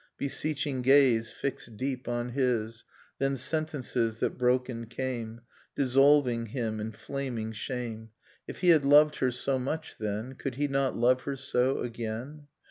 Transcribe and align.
Beseeching 0.17 0.81
gaze 0.81 1.29
fixed 1.29 1.77
deep 1.77 2.07
on 2.07 2.29
his; 2.29 2.85
Then 3.19 3.37
sentences 3.37 4.17
that 4.17 4.35
broken 4.35 4.87
came. 4.87 5.41
Dissolving 5.75 6.47
him 6.47 6.79
in 6.79 6.91
flaming 6.91 7.51
shame... 7.51 8.09
If 8.47 8.61
he 8.61 8.69
had 8.69 8.83
loved 8.83 9.17
her 9.17 9.29
so 9.29 9.59
much 9.59 9.99
then, 9.99 10.33
Could 10.33 10.55
he 10.55 10.67
not 10.67 10.97
love 10.97 11.21
her 11.25 11.35
so 11.35 11.81
again? 11.81 12.47